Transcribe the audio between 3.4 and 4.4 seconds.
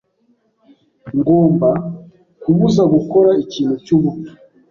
ikintu cyubupfu.